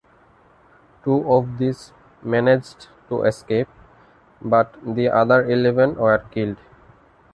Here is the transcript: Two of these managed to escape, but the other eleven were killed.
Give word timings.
Two 1.03 1.31
of 1.31 1.59
these 1.59 1.93
managed 2.23 2.87
to 3.07 3.21
escape, 3.21 3.67
but 4.41 4.73
the 4.83 5.07
other 5.09 5.47
eleven 5.47 5.93
were 5.95 6.17
killed. 6.31 6.57